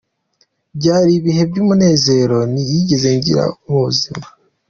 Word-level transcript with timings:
Byari 0.77 1.11
ibihe 1.19 1.43
by’ 1.49 1.57
umunezero 1.63 2.37
ntigeze 2.51 3.07
ngira 3.17 3.43
mu 3.65 3.77
buzima. 3.85 4.25